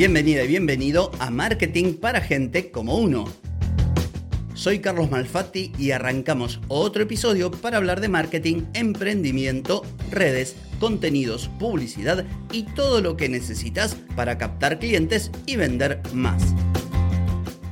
Bienvenida 0.00 0.44
y 0.44 0.48
bienvenido 0.48 1.10
a 1.18 1.28
Marketing 1.28 1.92
para 1.92 2.22
Gente 2.22 2.70
como 2.70 2.96
Uno. 2.96 3.26
Soy 4.54 4.78
Carlos 4.78 5.10
Malfatti 5.10 5.72
y 5.78 5.90
arrancamos 5.90 6.58
otro 6.68 7.02
episodio 7.02 7.50
para 7.50 7.76
hablar 7.76 8.00
de 8.00 8.08
marketing, 8.08 8.62
emprendimiento, 8.72 9.82
redes, 10.10 10.56
contenidos, 10.78 11.50
publicidad 11.58 12.24
y 12.50 12.62
todo 12.62 13.02
lo 13.02 13.18
que 13.18 13.28
necesitas 13.28 13.94
para 14.16 14.38
captar 14.38 14.78
clientes 14.78 15.30
y 15.44 15.56
vender 15.56 16.00
más. 16.14 16.54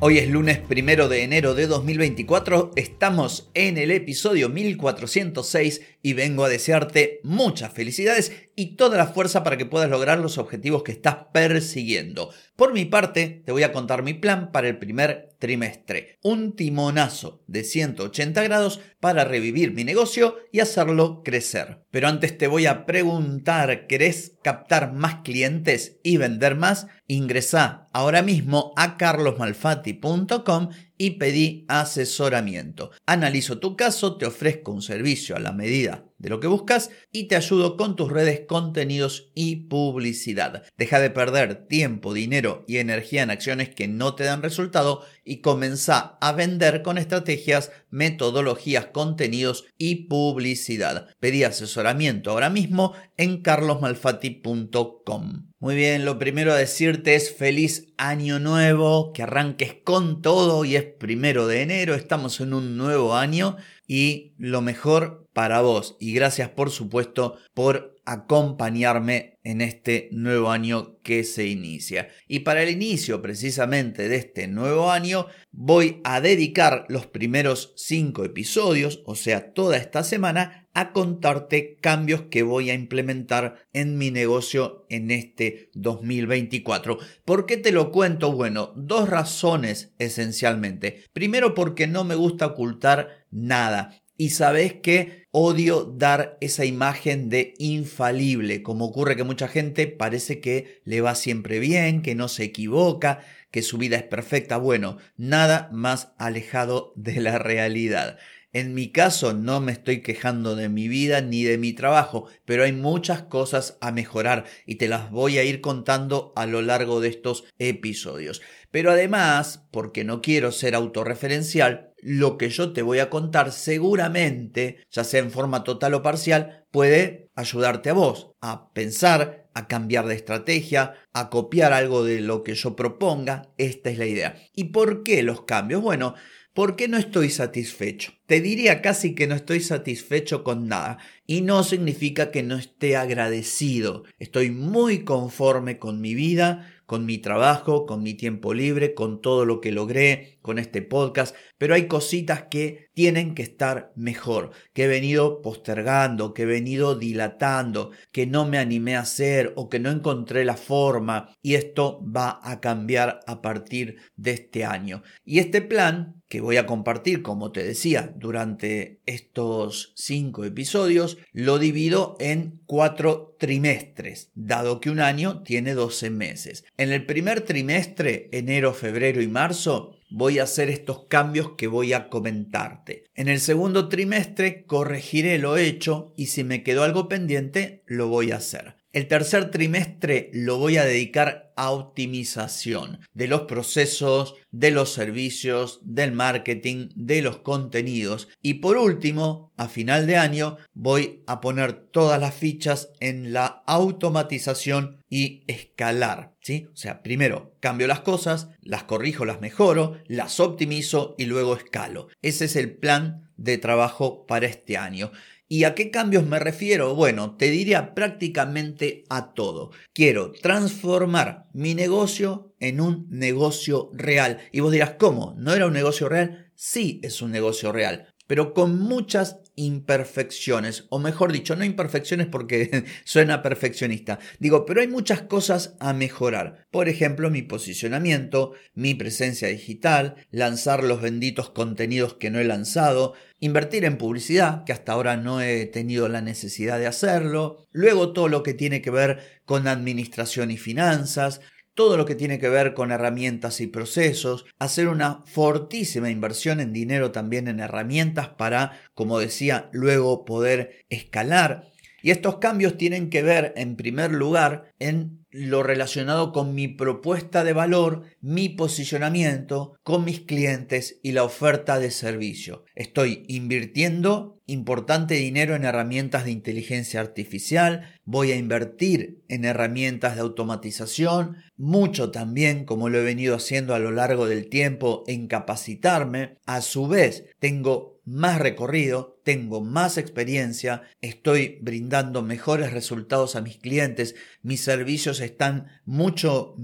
Hoy 0.01 0.19
es 0.19 0.31
lunes 0.31 0.59
primero 0.59 1.09
de 1.09 1.25
enero 1.25 1.57
de 1.57 1.67
2024, 1.67 2.71
estamos 2.77 3.51
en 3.55 3.79
el 3.79 3.91
episodio 3.91 4.49
1406 4.49 5.81
y 6.03 6.13
vengo 6.13 6.45
a 6.45 6.49
desearte 6.49 7.19
muchas 7.25 7.73
felicidades 7.73 8.31
y 8.55 8.77
toda 8.77 8.97
la 8.97 9.09
fuerza 9.09 9.43
para 9.43 9.57
que 9.57 9.67
puedas 9.67 9.91
lograr 9.91 10.21
los 10.21 10.39
objetivos 10.39 10.85
que 10.85 10.93
estás 10.93 11.17
persiguiendo. 11.33 12.31
Por 12.59 12.73
mi 12.73 12.87
parte, 12.87 13.45
te 13.47 13.53
voy 13.53 13.63
a 13.63 13.71
contar 13.71 14.03
mi 14.03 14.15
plan 14.15 14.51
para 14.51 14.67
el 14.67 14.79
primer 14.79 15.29
trimestre. 15.39 16.19
Un 16.25 16.57
timonazo 16.57 17.45
de 17.47 17.63
180 17.63 18.43
grados 18.43 18.81
para 18.99 19.23
revivir 19.23 19.73
mi 19.75 19.85
negocio 19.85 20.39
y 20.51 20.59
hacerlo 20.59 21.23
crecer. 21.25 21.85
Pero 21.93 22.09
antes 22.09 22.37
te 22.37 22.49
voy 22.49 22.67
a 22.67 22.85
preguntar, 22.85 23.87
¿querés 23.87 24.39
captar 24.43 24.93
más 24.93 25.21
clientes 25.23 26.01
y 26.03 26.17
vender 26.17 26.57
más? 26.57 26.89
Ingresa 27.07 27.87
ahora 27.93 28.23
mismo 28.23 28.73
a 28.75 28.97
carlosmalfatti.com 28.97 30.71
y 30.99 31.13
pedí 31.13 31.65
asesoramiento. 31.69 32.91
Analizo 33.07 33.59
tu 33.59 33.77
caso, 33.77 34.17
te 34.17 34.27
ofrezco 34.27 34.73
un 34.73 34.83
servicio 34.83 35.37
a 35.37 35.41
la 35.41 35.53
medida 35.53 36.05
de 36.19 36.29
lo 36.29 36.41
que 36.41 36.49
buscas 36.49 36.91
y 37.13 37.29
te 37.29 37.37
ayudo 37.37 37.77
con 37.77 37.95
tus 37.97 38.11
redes, 38.11 38.41
contenidos 38.47 39.31
y 39.35 39.69
publicidad. 39.69 40.65
Deja 40.77 41.01
de 41.01 41.11
perder 41.11 41.69
tiempo, 41.69 42.13
dinero 42.13 42.65
y 42.67 42.79
energía 42.79 43.23
en 43.23 43.31
acciones 43.31 43.69
que 43.71 43.87
no 43.89 44.17
te 44.17 44.25
dan 44.25 44.43
resultado 44.43 45.05
y 45.25 45.41
comenzá 45.41 46.19
a 46.21 46.33
vender 46.33 46.83
con 46.83 46.99
estrategias, 46.99 47.71
metodologías, 47.91 48.87
contenidos 48.87 49.67
y 49.79 50.07
publicidad. 50.07 51.07
Pedí 51.21 51.45
asesoramiento 51.45 52.33
ahora 52.33 52.51
mismo 52.51 52.95
en 53.17 53.43
carlosmalfati.com. 53.43 55.48
Muy 55.61 55.75
bien, 55.75 56.05
lo 56.05 56.21
primero 56.21 56.53
a 56.53 56.57
decirte 56.57 57.17
es 57.17 57.35
feliz 57.35 57.93
año 57.97 58.39
nuevo, 58.39 59.13
que 59.13 59.25
arranques 59.25 59.75
con 59.83 60.23
todo 60.23 60.65
y 60.65 60.77
es 60.77 60.85
primero 60.85 61.49
de 61.49 61.63
enero, 61.63 61.97
estamos 61.97 62.41
en 62.41 62.55
un 62.55 62.77
nuevo 62.77 63.17
año 63.17 63.57
y 63.85 64.35
lo 64.39 64.61
mejor 64.61 65.27
para 65.33 65.61
vos. 65.61 65.97
Y 65.99 66.13
gracias 66.13 66.51
por 66.51 66.71
supuesto 66.71 67.39
por 67.55 67.97
acompañarme 68.05 69.41
en 69.43 69.61
este 69.61 70.09
nuevo 70.13 70.51
año 70.51 71.01
que 71.03 71.25
se 71.25 71.47
inicia. 71.47 72.09
Y 72.29 72.41
para 72.41 72.63
el 72.63 72.71
inicio 72.71 73.21
precisamente 73.21 74.09
de 74.09 74.15
este 74.15 74.47
nuevo 74.47 74.93
año 74.93 75.27
voy 75.51 76.01
a 76.05 76.21
dedicar 76.21 76.87
los 76.89 77.07
primeros 77.07 77.73
cinco 77.77 78.25
episodios, 78.25 79.03
o 79.07 79.17
sea, 79.17 79.53
toda 79.55 79.77
esta 79.77 80.05
semana, 80.05 80.68
a 80.79 80.93
contarte 80.93 81.77
cambios 81.81 82.23
que 82.31 82.45
voy 82.45 82.71
a 82.71 82.75
implementar 82.75 83.67
en 83.73 83.99
mi 83.99 84.13
negocio 84.13 84.87
en 84.89 85.11
este 85.11 85.71
2024. 85.75 86.99
¿Por 87.25 87.47
qué 87.47 87.57
te 87.57 87.73
lo 87.73 87.91
cuento? 87.91 88.31
Bueno, 88.31 88.73
dos 88.77 89.09
razones 89.09 89.93
esencialmente. 89.99 91.03
Primero 91.13 91.57
porque 91.57 91.89
no 91.89 92.05
me 92.05 92.15
gusta 92.15 92.47
ocultar 92.47 93.27
nada. 93.33 94.01
Y 94.17 94.31
sabes 94.31 94.75
que 94.75 95.27
odio 95.33 95.83
dar 95.85 96.39
esa 96.41 96.65
imagen 96.65 97.29
de 97.29 97.55
infalible, 97.59 98.63
como 98.63 98.85
ocurre 98.85 99.17
que 99.17 99.25
mucha 99.25 99.49
gente 99.49 99.89
parece 99.89 100.41
que 100.41 100.81
le 100.85 101.01
va 101.01 101.17
siempre 101.17 101.59
bien, 101.59 102.03
que 102.03 102.15
no 102.15 102.29
se 102.29 102.45
equivoca, 102.45 103.21
que 103.51 103.63
su 103.63 103.79
vida 103.79 103.97
es 103.97 104.05
perfecta. 104.05 104.59
Bueno, 104.59 104.99
nada 105.17 105.71
más 105.73 106.13
alejado 106.19 106.93
de 106.95 107.21
la 107.21 107.39
realidad. 107.39 108.19
En 108.53 108.73
mi 108.73 108.93
caso 108.93 109.35
no 109.35 109.61
me 109.61 109.73
estoy 109.73 110.01
quejando 110.01 110.57
de 110.57 110.71
mi 110.71 110.89
vida 110.89 111.21
ni 111.21 111.45
de 111.45 111.59
mi 111.59 111.75
trabajo, 111.75 112.29
pero 112.47 112.65
hay 112.65 112.73
muchas 112.73 113.23
cosas 113.23 113.77
a 113.83 113.93
mejorar 113.93 114.47
y 114.65 114.77
te 114.77 114.89
las 114.89 115.11
voy 115.11 115.37
a 115.37 115.45
ir 115.45 115.61
contando 115.61 116.33
a 116.35 116.47
lo 116.47 116.63
largo 116.63 117.01
de 117.01 117.09
estos 117.09 117.45
episodios. 117.59 118.41
Pero 118.71 118.91
además, 118.91 119.67
porque 119.71 120.03
no 120.05 120.23
quiero 120.23 120.51
ser 120.51 120.75
autorreferencial, 120.75 121.93
lo 122.01 122.39
que 122.39 122.49
yo 122.49 122.73
te 122.73 122.83
voy 122.83 123.01
a 123.01 123.11
contar 123.11 123.53
seguramente, 123.53 124.87
ya 124.91 125.05
sea 125.05 125.21
en 125.21 125.31
forma 125.31 125.63
total 125.63 125.95
o 125.95 126.03
parcial, 126.03 126.65
puede 126.71 127.31
ayudarte 127.35 127.91
a 127.91 127.95
vos 127.95 128.33
a 128.41 128.73
pensar, 128.73 129.49
a 129.55 129.67
cambiar 129.67 130.07
de 130.07 130.15
estrategia, 130.15 130.95
a 131.13 131.29
copiar 131.31 131.73
algo 131.73 132.05
de 132.05 132.21
lo 132.21 132.45
que 132.45 132.55
yo 132.55 132.77
proponga. 132.77 133.51
Esta 133.59 133.91
es 133.91 133.99
la 133.99 134.07
idea. 134.07 134.37
¿Y 134.55 134.65
por 134.65 135.03
qué 135.03 135.23
los 135.23 135.43
cambios? 135.43 135.83
Bueno, 135.83 136.15
porque 136.59 136.89
no 136.89 136.97
estoy 136.97 137.31
satisfecho. 137.31 138.11
Te 138.27 138.41
diría 138.41 138.83
casi 138.83 139.15
que 139.15 139.29
no 139.29 139.37
estoy 139.37 139.61
satisfecho 139.61 140.43
con 140.43 140.67
nada 140.67 140.99
y 141.25 141.43
no 141.43 141.63
significa 141.63 142.33
que 142.33 142.43
no 142.43 142.57
esté 142.57 142.97
agradecido. 142.97 144.03
Estoy 144.19 144.51
muy 144.51 145.05
conforme 145.05 145.79
con 145.79 146.01
mi 146.01 146.15
vida, 146.15 146.69
con 146.85 147.07
mi 147.07 147.19
trabajo, 147.19 147.87
con 147.87 148.03
mi 148.03 148.15
tiempo 148.15 148.55
libre, 148.55 148.95
con 148.95 149.23
todo 149.23 149.45
lo 149.45 149.61
que 149.61 149.71
logré, 149.71 150.38
con 150.49 150.59
este 150.59 150.81
podcast, 150.81 151.37
pero 151.59 151.75
hay 151.75 151.89
cositas 151.89 152.45
que 152.45 152.89
tienen 152.95 153.35
que 153.35 153.43
estar 153.43 153.93
mejor, 153.97 154.53
que 154.73 154.85
he 154.85 154.89
venido 154.89 155.43
postergando, 155.43 156.33
que 156.33 156.45
he 156.45 156.47
venido 156.47 156.95
dilatando, 156.95 157.91
que 158.13 158.27
no 158.27 158.47
me 158.47 158.57
animé 158.57 158.97
a 158.97 159.01
hacer 159.01 159.53
o 159.57 159.69
que 159.69 159.79
no 159.79 159.91
encontré 159.91 160.47
la 160.47 160.57
forma 160.57 161.37
y 161.43 161.57
esto 161.57 162.03
va 162.03 162.41
a 162.43 162.61
cambiar 162.61 163.21
a 163.27 163.43
partir 163.43 163.99
de 164.17 164.31
este 164.31 164.65
año. 164.65 165.03
Y 165.23 165.39
este 165.39 165.61
plan 165.61 166.23
que 166.29 166.41
voy 166.41 166.57
a 166.57 166.67
compartir, 166.67 167.23
como 167.23 167.53
te 167.53 167.63
decía, 167.63 168.15
durante 168.17 169.01
estos 169.05 169.93
cinco 169.97 170.45
episodios, 170.45 171.19
lo 171.33 171.59
divido 171.59 172.17
en 172.21 172.61
cuatro 172.65 173.37
trimestres, 173.39 174.31
dado 174.35 174.81
que 174.81 174.91
un 174.91 175.01
año 175.01 175.43
tiene 175.43 175.75
12 175.75 176.11
meses. 176.11 176.65
En 176.77 176.91
el 176.91 177.07
primer 177.07 177.43
trimestre, 177.43 178.29
enero, 178.33 178.75
febrero 178.75 179.23
y 179.23 179.29
marzo, 179.29 179.98
voy 180.11 180.39
a 180.39 180.45
hacer 180.45 180.71
estos 180.71 181.07
cambios 181.07 181.53
que 181.57 181.67
voy 181.67 181.93
a 181.93 182.09
comentarte. 182.09 183.05
En 183.15 183.29
el 183.29 183.41
segundo 183.41 183.89
trimestre 183.89 184.65
corregiré 184.65 185.39
lo 185.39 185.57
hecho 185.57 186.13
y 186.17 186.27
si 186.27 186.45
me 186.45 186.63
quedó 186.63 186.83
algo 186.83 187.09
pendiente, 187.09 187.83
lo 187.87 188.09
voy 188.09 188.33
a 188.33 188.37
hacer. 188.37 188.78
El 188.91 189.07
tercer 189.07 189.51
trimestre 189.51 190.31
lo 190.33 190.57
voy 190.57 190.79
a 190.79 190.85
dedicar 190.85 191.53
a 191.57 191.73
optimización 191.73 193.01
de 193.13 193.29
los 193.29 193.43
procesos, 193.43 194.37
de 194.51 194.71
los 194.71 194.95
servicios, 194.95 195.81
del 195.83 196.13
marketing, 196.13 196.89
de 196.95 197.21
los 197.21 197.41
contenidos. 197.41 198.29
Y 198.41 198.55
por 198.55 198.79
último, 198.79 199.53
a 199.59 199.69
final 199.69 200.07
de 200.07 200.17
año, 200.17 200.57
voy 200.73 201.23
a 201.27 201.43
poner 201.43 201.75
todas 201.75 202.19
las 202.19 202.35
fichas 202.35 202.91
en 203.01 203.35
la 203.35 203.63
automatización 203.67 205.05
y 205.11 205.45
escalar. 205.49 206.35
¿sí? 206.41 206.69
O 206.73 206.77
sea, 206.77 207.03
primero 207.03 207.57
cambio 207.61 207.89
las 207.89 208.01
cosas, 208.01 208.49
las 208.63 208.85
corrijo, 208.85 209.27
las 209.27 209.43
mejoro, 209.43 209.99
las 210.07 210.41
optimizo 210.41 211.15
y 211.19 211.27
luego 211.27 211.57
escalo. 211.57 212.09
Ese 212.23 212.47
es 212.47 212.57
el 212.57 212.75
plan 212.75 213.29
de 213.37 213.59
trabajo 213.59 214.27
para 214.27 214.47
este 214.47 214.77
año. 214.79 215.13
¿Y 215.51 215.65
a 215.65 215.75
qué 215.75 215.91
cambios 215.91 216.27
me 216.27 216.39
refiero? 216.39 216.95
Bueno, 216.95 217.37
te 217.37 217.51
diría 217.51 217.95
prácticamente 217.95 219.05
a 219.09 219.33
todo. 219.33 219.71
Quiero 219.95 220.33
transformar 220.33 221.47
mi 221.55 221.75
negocio 221.75 222.55
en 222.61 222.83
un 222.83 223.07
negocio 223.09 223.91
real. 223.95 224.41
Y 224.53 224.61
vos 224.61 224.73
dirás, 224.73 224.97
¿cómo? 224.99 225.35
¿No 225.39 225.55
era 225.55 225.67
un 225.67 225.73
negocio 225.73 226.11
real? 226.11 226.53
Sí, 226.55 227.01
es 227.03 227.23
un 227.23 227.31
negocio 227.31 227.73
real, 227.73 228.13
pero 228.27 228.53
con 228.53 228.79
muchas 228.79 229.41
imperfecciones, 229.59 230.87
o 230.89 231.01
mejor 231.01 231.33
dicho, 231.33 231.57
no 231.57 231.65
imperfecciones 231.65 232.29
porque 232.29 232.85
suena 233.05 233.43
perfeccionista. 233.43 234.21
Digo, 234.39 234.65
pero 234.65 234.81
hay 234.81 234.87
muchas 234.87 235.23
cosas 235.23 235.75
a 235.81 235.93
mejorar. 235.93 236.67
Por 236.71 236.89
ejemplo, 236.89 237.29
mi 237.29 237.43
posicionamiento, 237.43 238.53
mi 238.75 238.95
presencia 238.95 239.49
digital, 239.49 240.15
lanzar 240.31 240.85
los 240.85 241.03
benditos 241.03 241.51
contenidos 241.51 242.15
que 242.15 242.31
no 242.31 242.39
he 242.39 242.45
lanzado, 242.45 243.15
invertir 243.41 243.85
en 243.85 243.99
publicidad, 243.99 244.65
que 244.65 244.73
hasta 244.73 244.93
ahora 244.93 245.17
no 245.17 245.41
he 245.41 245.67
tenido 245.67 246.09
la 246.09 246.23
necesidad 246.23 246.79
de 246.79 246.87
hacerlo, 246.87 247.67
luego 247.73 248.13
todo 248.13 248.29
lo 248.29 248.45
que 248.45 248.55
tiene 248.55 248.81
que 248.81 248.91
ver 248.91 249.41
con 249.45 249.67
administración 249.67 250.53
y 250.53 250.57
finanzas, 250.57 251.41
todo 251.79 251.97
lo 251.97 252.07
que 252.07 252.17
tiene 252.17 252.41
que 252.41 252.49
ver 252.49 252.75
con 252.75 252.91
herramientas 252.91 253.61
y 253.61 253.69
procesos, 253.69 254.47
hacer 254.59 254.89
una 254.89 255.23
fortísima 255.27 256.11
inversión 256.11 256.59
en 256.59 256.73
dinero 256.73 257.13
también 257.13 257.47
en 257.47 257.61
herramientas 257.61 258.31
para, 258.31 258.81
como 258.95 259.21
decía, 259.21 259.69
luego 259.71 260.25
poder 260.25 260.85
escalar. 260.89 261.71
Y 262.03 262.11
estos 262.11 262.39
cambios 262.39 262.77
tienen 262.77 263.11
que 263.11 263.23
ver, 263.23 263.53
en 263.57 263.77
primer 263.77 264.13
lugar, 264.13 264.73
en 264.79 265.27
lo 265.31 265.63
relacionado 265.63 266.33
con 266.33 266.55
mi 266.55 266.69
propuesta 266.69 267.45
de 267.45 267.53
valor, 267.53 268.05
mi 268.21 268.49
posicionamiento 268.49 269.75
con 269.83 270.05
mis 270.05 270.21
clientes 270.21 271.01
y 271.03 271.13
la 271.13 271.25
oferta 271.25 271.79
de 271.79 271.91
servicio. 271.91 272.65
Estoy 272.75 273.25
invirtiendo 273.29 274.39
importante 274.47 275.15
dinero 275.15 275.55
en 275.55 275.65
herramientas 275.65 276.25
de 276.25 276.31
inteligencia 276.31 277.01
artificial, 277.01 277.95
voy 278.05 278.33
a 278.33 278.37
invertir 278.37 279.23
en 279.29 279.45
herramientas 279.45 280.15
de 280.15 280.23
automatización, 280.23 281.37
mucho 281.59 282.11
también, 282.11 282.65
como 282.65 282.89
lo 282.89 282.99
he 282.99 283.05
venido 283.05 283.37
haciendo 283.37 283.75
a 283.75 283.79
lo 283.79 283.91
largo 283.91 284.27
del 284.27 284.49
tiempo, 284.49 285.05
en 285.07 285.27
capacitarme. 285.27 286.39
A 286.47 286.63
su 286.63 286.89
vez, 286.89 287.27
tengo 287.39 287.98
más 288.09 288.39
recorrido, 288.39 289.21
tengo 289.23 289.61
más 289.61 289.99
experiencia, 289.99 290.83
estoy 291.03 291.59
brindando 291.61 292.23
mejores 292.23 292.73
resultados 292.73 293.37
a 293.37 293.43
mis 293.43 293.59
clientes, 293.59 294.15
mis 294.43 294.63
servicios 294.63 295.21
están 295.21 295.67
mucho, 295.85 296.55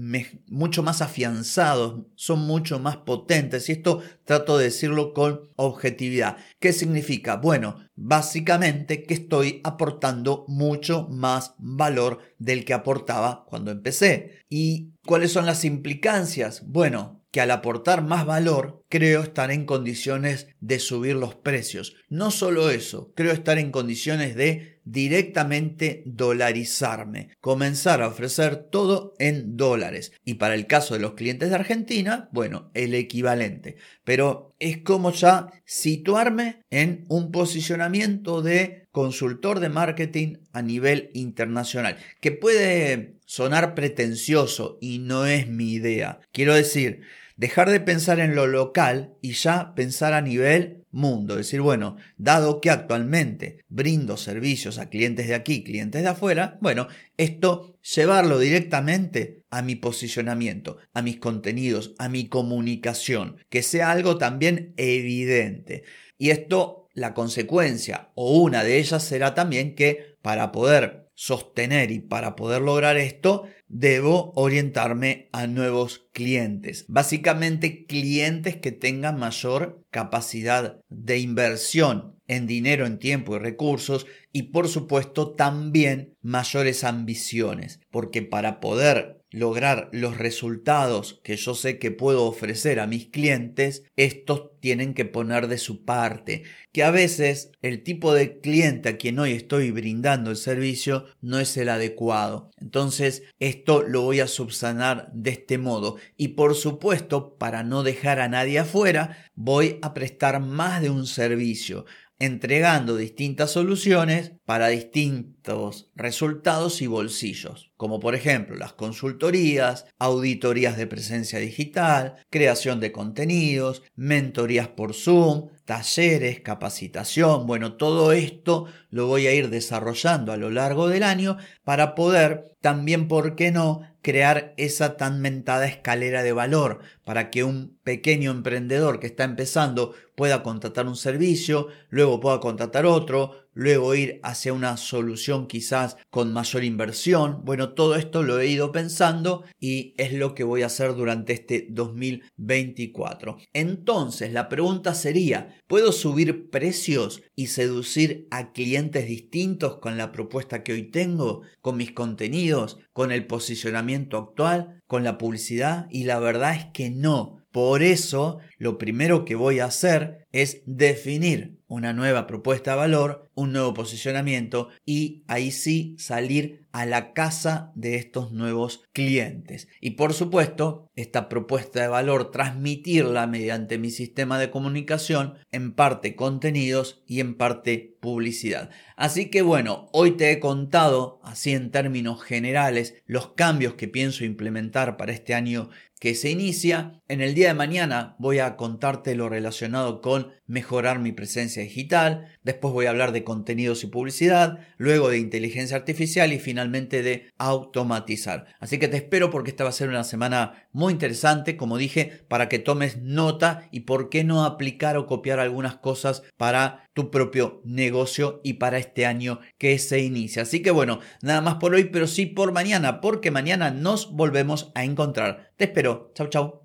mucho 0.47 0.81
más 0.81 1.01
afianzados, 1.01 2.05
son 2.15 2.39
mucho 2.39 2.79
más 2.79 2.97
potentes 2.97 3.69
y 3.69 3.73
esto 3.73 4.01
trato 4.23 4.57
de 4.57 4.65
decirlo 4.65 5.13
con 5.13 5.51
objetividad. 5.55 6.37
¿Qué 6.59 6.73
significa? 6.73 7.35
Bueno, 7.35 7.77
básicamente 7.95 9.03
que 9.03 9.13
estoy 9.13 9.61
aportando 9.63 10.45
mucho 10.47 11.07
más 11.09 11.53
valor 11.59 12.19
del 12.39 12.65
que 12.65 12.73
aportaba 12.73 13.45
cuando 13.47 13.71
empecé. 13.71 14.43
¿Y 14.49 14.93
cuáles 15.05 15.31
son 15.31 15.45
las 15.45 15.65
implicancias? 15.65 16.65
Bueno, 16.65 17.24
que 17.35 17.41
al 17.41 17.51
aportar 17.51 18.01
más 18.01 18.25
valor, 18.25 18.85
creo 18.87 19.21
estar 19.21 19.51
en 19.51 19.65
condiciones 19.65 20.47
de 20.61 20.79
subir 20.79 21.17
los 21.17 21.35
precios. 21.35 21.97
No 22.07 22.31
solo 22.31 22.69
eso, 22.69 23.11
creo 23.13 23.33
estar 23.33 23.57
en 23.57 23.71
condiciones 23.71 24.37
de 24.37 24.79
directamente 24.85 26.01
dolarizarme, 26.05 27.31
comenzar 27.41 28.01
a 28.01 28.07
ofrecer 28.07 28.55
todo 28.55 29.15
en 29.19 29.57
dólares. 29.57 30.13
Y 30.23 30.35
para 30.35 30.55
el 30.55 30.65
caso 30.65 30.93
de 30.93 31.01
los 31.01 31.15
clientes 31.15 31.49
de 31.49 31.55
Argentina, 31.55 32.29
bueno, 32.31 32.71
el 32.73 32.93
equivalente. 32.93 33.75
Pero 34.05 34.55
es 34.59 34.77
como 34.77 35.11
ya 35.11 35.51
situarme 35.65 36.61
en 36.69 37.03
un 37.09 37.31
posicionamiento 37.31 38.41
de 38.41 38.87
consultor 38.91 39.59
de 39.59 39.67
marketing 39.67 40.37
a 40.53 40.61
nivel 40.61 41.09
internacional, 41.13 41.97
que 42.21 42.31
puede 42.31 43.17
sonar 43.25 43.75
pretencioso 43.75 44.77
y 44.79 44.99
no 44.99 45.25
es 45.25 45.49
mi 45.49 45.73
idea. 45.73 46.21
Quiero 46.31 46.53
decir, 46.53 47.01
dejar 47.35 47.69
de 47.69 47.79
pensar 47.79 48.19
en 48.19 48.35
lo 48.35 48.47
local 48.47 49.15
y 49.21 49.33
ya 49.33 49.73
pensar 49.75 50.13
a 50.13 50.21
nivel 50.21 50.85
mundo. 50.91 51.35
Decir, 51.35 51.61
bueno, 51.61 51.97
dado 52.17 52.61
que 52.61 52.69
actualmente 52.69 53.63
brindo 53.67 54.17
servicios 54.17 54.77
a 54.79 54.89
clientes 54.89 55.27
de 55.27 55.35
aquí, 55.35 55.63
clientes 55.63 56.01
de 56.01 56.09
afuera, 56.09 56.57
bueno, 56.61 56.87
esto 57.17 57.77
llevarlo 57.95 58.39
directamente 58.39 59.43
a 59.49 59.61
mi 59.61 59.75
posicionamiento, 59.75 60.77
a 60.93 61.01
mis 61.01 61.17
contenidos, 61.17 61.93
a 61.99 62.09
mi 62.09 62.27
comunicación, 62.27 63.37
que 63.49 63.61
sea 63.61 63.91
algo 63.91 64.17
también 64.17 64.73
evidente. 64.77 65.83
Y 66.17 66.29
esto, 66.29 66.87
la 66.93 67.13
consecuencia 67.13 68.11
o 68.15 68.39
una 68.39 68.63
de 68.63 68.79
ellas 68.79 69.03
será 69.03 69.33
también 69.33 69.75
que 69.75 70.15
para 70.21 70.51
poder 70.51 71.04
sostener 71.15 71.91
y 71.91 71.99
para 71.99 72.35
poder 72.35 72.61
lograr 72.61 72.97
esto 72.97 73.47
debo 73.67 74.31
orientarme 74.35 75.29
a 75.31 75.47
nuevos 75.47 76.07
clientes. 76.11 76.85
Básicamente 76.87 77.85
clientes 77.85 78.57
que 78.57 78.71
tengan 78.71 79.17
mayor 79.17 79.83
capacidad 79.89 80.81
de 80.89 81.17
inversión 81.17 82.15
en 82.27 82.47
dinero, 82.47 82.85
en 82.85 82.99
tiempo 82.99 83.35
y 83.35 83.39
recursos 83.39 84.05
y 84.31 84.43
por 84.43 84.67
supuesto 84.67 85.31
también 85.31 86.15
mayores 86.21 86.83
ambiciones. 86.83 87.79
Porque 87.91 88.21
para 88.21 88.59
poder 88.59 89.14
lograr 89.35 89.89
los 89.91 90.17
resultados 90.17 91.19
que 91.21 91.35
yo 91.35 91.55
sé 91.55 91.77
que 91.77 91.91
puedo 91.91 92.23
ofrecer 92.23 92.79
a 92.79 92.87
mis 92.87 93.07
clientes, 93.07 93.83
estos 93.97 94.51
tienen 94.61 94.93
que 94.93 95.03
poner 95.03 95.49
de 95.49 95.57
su 95.57 95.83
parte. 95.83 96.43
Que 96.71 96.83
a 96.83 96.91
veces 96.91 97.51
el 97.61 97.83
tipo 97.83 98.13
de 98.13 98.39
cliente 98.39 98.87
a 98.87 98.97
quien 98.97 99.19
hoy 99.19 99.33
estoy 99.33 99.71
brindando 99.71 100.31
el 100.31 100.37
servicio 100.37 101.05
no 101.19 101.37
es 101.37 101.57
el 101.57 101.67
adecuado. 101.67 102.49
Entonces, 102.55 103.23
esto 103.39 103.83
lo 103.83 104.03
voy 104.03 104.21
a 104.21 104.27
subsanar 104.27 105.11
de 105.13 105.31
este 105.31 105.57
modo. 105.57 105.97
Y 106.15 106.29
por 106.29 106.55
supuesto, 106.55 107.35
para 107.37 107.63
no 107.63 107.83
dejar 107.83 108.21
a 108.21 108.29
nadie 108.29 108.59
afuera, 108.59 109.29
voy 109.35 109.79
a 109.81 109.93
prestar 109.93 110.39
más 110.39 110.81
de 110.81 110.89
un 110.89 111.07
servicio 111.07 111.85
entregando 112.19 112.95
distintas 112.95 113.51
soluciones 113.51 114.31
para 114.45 114.67
distintos 114.67 115.89
resultados 115.95 116.81
y 116.81 116.87
bolsillos, 116.87 117.71
como 117.77 117.99
por 117.99 118.15
ejemplo 118.15 118.55
las 118.55 118.73
consultorías, 118.73 119.85
auditorías 119.97 120.77
de 120.77 120.87
presencia 120.87 121.39
digital, 121.39 122.17
creación 122.29 122.79
de 122.79 122.91
contenidos, 122.91 123.83
mentorías 123.95 124.67
por 124.67 124.93
Zoom, 124.93 125.49
talleres, 125.65 126.41
capacitación, 126.41 127.47
bueno, 127.47 127.73
todo 127.73 128.11
esto 128.11 128.65
lo 128.91 129.07
voy 129.07 129.25
a 129.25 129.33
ir 129.33 129.49
desarrollando 129.49 130.31
a 130.31 130.37
lo 130.37 130.51
largo 130.51 130.87
del 130.87 131.01
año 131.03 131.37
para 131.63 131.95
poder 131.95 132.55
también, 132.61 133.07
¿por 133.07 133.35
qué 133.35 133.51
no?, 133.51 133.81
crear 134.01 134.53
esa 134.57 134.97
tan 134.97 135.19
mentada 135.19 135.65
escalera 135.65 136.21
de 136.21 136.31
valor 136.31 136.81
para 137.03 137.31
que 137.31 137.43
un 137.43 137.79
pequeño 137.83 138.29
emprendedor 138.29 138.99
que 138.99 139.07
está 139.07 139.23
empezando 139.23 139.95
pueda 140.15 140.43
contratar 140.43 140.85
un 140.85 140.95
servicio, 140.95 141.69
luego 141.89 142.19
pueda 142.19 142.39
contratar 142.39 142.85
otro, 142.85 143.44
luego 143.55 143.95
ir 143.95 144.19
hacia 144.21 144.53
una 144.53 144.77
solución 144.77 145.47
quizás 145.47 145.97
con 146.11 146.31
mayor 146.31 146.63
inversión. 146.63 147.41
Bueno, 147.43 147.73
todo 147.73 147.95
esto 147.95 148.21
lo 148.21 148.39
he 148.39 148.47
ido 148.47 148.71
pensando 148.71 149.43
y 149.59 149.95
es 149.97 150.13
lo 150.13 150.35
que 150.35 150.43
voy 150.43 150.61
a 150.61 150.67
hacer 150.67 150.93
durante 150.93 151.33
este 151.33 151.67
2024. 151.71 153.37
Entonces, 153.53 154.31
la 154.31 154.49
pregunta 154.49 154.93
sería, 154.93 155.55
¿puedo 155.67 155.91
subir 155.91 156.49
precios 156.51 157.23
y 157.35 157.47
seducir 157.47 158.27
a 158.29 158.51
clientes 158.51 159.07
distintos 159.07 159.77
con 159.79 159.97
la 159.97 160.11
propuesta 160.11 160.61
que 160.61 160.73
hoy 160.73 160.91
tengo, 160.91 161.41
con 161.61 161.77
mis 161.77 161.93
contenidos, 161.93 162.77
con 162.93 163.11
el 163.11 163.25
posicionamiento 163.25 164.17
actual, 164.17 164.83
con 164.85 165.03
la 165.03 165.17
publicidad? 165.17 165.87
Y 165.89 166.03
la 166.03 166.19
verdad 166.19 166.55
es 166.55 166.65
que 166.73 166.89
no. 166.89 167.37
Por 167.55 167.83
eso, 167.83 168.39
lo 168.57 168.77
primero 168.77 169.25
que 169.25 169.35
voy 169.35 169.59
a 169.59 169.65
hacer 169.65 170.25
es 170.31 170.61
definir 170.65 171.59
una 171.67 171.93
nueva 171.93 172.27
propuesta 172.27 172.71
de 172.71 172.77
valor, 172.77 173.29
un 173.33 173.51
nuevo 173.51 173.73
posicionamiento 173.73 174.69
y 174.85 175.23
ahí 175.27 175.51
sí 175.51 175.95
salir 175.97 176.65
a 176.71 176.85
la 176.85 177.13
casa 177.13 177.71
de 177.75 177.95
estos 177.95 178.31
nuevos 178.31 178.83
clientes. 178.91 179.67
Y 179.79 179.91
por 179.91 180.13
supuesto, 180.13 180.91
esta 180.95 181.29
propuesta 181.29 181.81
de 181.81 181.87
valor 181.87 182.31
transmitirla 182.31 183.27
mediante 183.27 183.77
mi 183.77 183.89
sistema 183.89 184.37
de 184.37 184.51
comunicación, 184.51 185.35
en 185.51 185.73
parte 185.73 186.15
contenidos 186.15 187.01
y 187.07 187.21
en 187.21 187.35
parte 187.35 187.97
publicidad. 188.01 188.69
Así 188.95 189.29
que 189.29 189.41
bueno, 189.41 189.89
hoy 189.93 190.11
te 190.11 190.31
he 190.31 190.39
contado, 190.39 191.19
así 191.23 191.53
en 191.53 191.71
términos 191.71 192.21
generales, 192.21 192.95
los 193.05 193.29
cambios 193.29 193.75
que 193.75 193.87
pienso 193.87 194.25
implementar 194.25 194.97
para 194.97 195.13
este 195.13 195.33
año 195.33 195.69
que 195.99 196.13
se 196.13 196.29
inicia. 196.29 197.01
En 197.07 197.21
el 197.21 197.33
día 197.33 197.47
de 197.47 197.53
mañana 197.53 198.15
voy 198.19 198.39
contarte 198.55 199.15
lo 199.15 199.29
relacionado 199.29 200.01
con 200.01 200.31
mejorar 200.47 200.99
mi 200.99 201.11
presencia 201.11 201.63
digital, 201.63 202.27
después 202.43 202.73
voy 202.73 202.85
a 202.85 202.91
hablar 202.91 203.11
de 203.11 203.23
contenidos 203.23 203.83
y 203.83 203.87
publicidad, 203.87 204.59
luego 204.77 205.09
de 205.09 205.17
inteligencia 205.17 205.75
artificial 205.75 206.31
y 206.31 206.39
finalmente 206.39 207.01
de 207.01 207.33
automatizar. 207.37 208.45
Así 208.59 208.77
que 208.77 208.87
te 208.87 208.97
espero 208.97 209.31
porque 209.31 209.49
esta 209.49 209.63
va 209.63 209.71
a 209.71 209.73
ser 209.73 209.89
una 209.89 210.03
semana 210.03 210.67
muy 210.71 210.93
interesante, 210.93 211.57
como 211.57 211.77
dije, 211.77 212.25
para 212.27 212.47
que 212.47 212.59
tomes 212.59 213.01
nota 213.01 213.67
y 213.71 213.81
por 213.81 214.09
qué 214.09 214.23
no 214.23 214.45
aplicar 214.45 214.97
o 214.97 215.07
copiar 215.07 215.39
algunas 215.39 215.77
cosas 215.77 216.23
para 216.37 216.89
tu 216.93 217.11
propio 217.11 217.61
negocio 217.65 218.41
y 218.43 218.53
para 218.53 218.77
este 218.77 219.05
año 219.05 219.39
que 219.57 219.77
se 219.79 219.99
inicia. 219.99 220.43
Así 220.43 220.61
que 220.61 220.71
bueno, 220.71 220.99
nada 221.21 221.41
más 221.41 221.55
por 221.55 221.73
hoy, 221.73 221.85
pero 221.85 222.07
sí 222.07 222.25
por 222.25 222.51
mañana, 222.51 223.01
porque 223.01 223.31
mañana 223.31 223.71
nos 223.71 224.11
volvemos 224.11 224.71
a 224.75 224.83
encontrar. 224.83 225.51
Te 225.57 225.65
espero. 225.65 226.11
Chau, 226.13 226.27
chau. 226.27 226.64